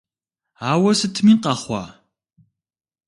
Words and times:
Ауэ 0.69 0.91
сытми 0.99 1.33
къэхъуа! 1.43 1.83